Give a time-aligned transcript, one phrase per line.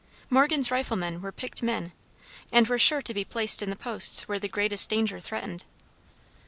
[0.31, 1.91] Morgan's riflemen were picked men,
[2.51, 5.63] and were sure to be placed in the posts where the greatest danger threatened.